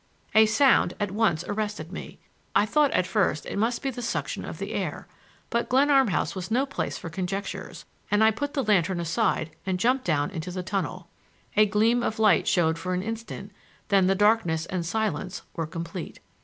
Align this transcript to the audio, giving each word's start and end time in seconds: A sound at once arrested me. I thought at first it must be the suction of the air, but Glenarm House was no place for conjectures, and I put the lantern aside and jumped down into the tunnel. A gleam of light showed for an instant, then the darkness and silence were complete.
A 0.33 0.47
sound 0.47 0.95
at 0.99 1.11
once 1.11 1.43
arrested 1.43 1.91
me. 1.91 2.17
I 2.55 2.65
thought 2.65 2.89
at 2.89 3.05
first 3.05 3.45
it 3.45 3.55
must 3.55 3.83
be 3.83 3.91
the 3.91 4.01
suction 4.01 4.43
of 4.43 4.57
the 4.57 4.73
air, 4.73 5.07
but 5.51 5.69
Glenarm 5.69 6.07
House 6.07 6.33
was 6.33 6.49
no 6.49 6.65
place 6.65 6.97
for 6.97 7.07
conjectures, 7.11 7.85
and 8.09 8.23
I 8.23 8.31
put 8.31 8.55
the 8.55 8.63
lantern 8.63 8.99
aside 8.99 9.51
and 9.63 9.79
jumped 9.79 10.03
down 10.05 10.31
into 10.31 10.49
the 10.49 10.63
tunnel. 10.63 11.07
A 11.55 11.67
gleam 11.67 12.01
of 12.01 12.17
light 12.17 12.47
showed 12.47 12.79
for 12.79 12.95
an 12.95 13.03
instant, 13.03 13.51
then 13.89 14.07
the 14.07 14.15
darkness 14.15 14.65
and 14.65 14.83
silence 14.83 15.43
were 15.55 15.67
complete. 15.67 16.19